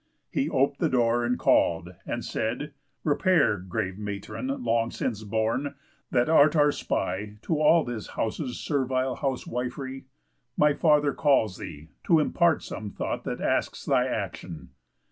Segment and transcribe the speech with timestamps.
[0.31, 5.75] He op'd the door, and call'd, and said: "Repair, Grave matron long since born,
[6.09, 10.05] that art our spy To all this house's servile housewif'ry;
[10.57, 14.69] My father calls thee, to impart some thought That asks thy action."